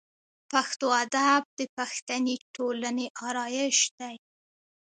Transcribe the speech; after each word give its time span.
پښتو 0.51 0.87
ادب 1.03 1.41
د 1.59 1.61
پښتني 1.77 2.35
ټولنې 2.55 3.07
آرایش 3.27 3.79
دی. 3.99 4.15